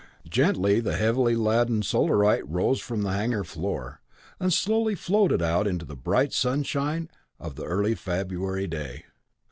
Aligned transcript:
Gently 0.27 0.79
the 0.79 0.95
heavily 0.95 1.35
laden 1.35 1.83
Solarite 1.83 2.49
rose 2.49 2.79
from 2.79 3.03
the 3.03 3.11
hangar 3.13 3.43
floor, 3.43 4.01
and 4.39 4.51
slowly 4.51 4.95
floated 4.95 5.43
out 5.43 5.67
into 5.67 5.85
the 5.85 5.95
bright 5.95 6.33
sunshine 6.33 7.07
of 7.39 7.53
the 7.53 7.65
early 7.65 7.93
February 7.93 8.65
day. 8.65 9.05